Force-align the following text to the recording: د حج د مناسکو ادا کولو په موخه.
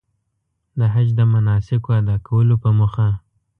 د 0.77 0.79
حج 0.93 1.07
د 1.19 1.21
مناسکو 1.33 1.89
ادا 2.01 2.15
کولو 2.27 2.55
په 2.63 2.69
موخه. 2.77 3.07